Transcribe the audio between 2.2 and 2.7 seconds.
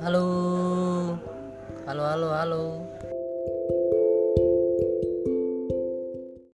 halo.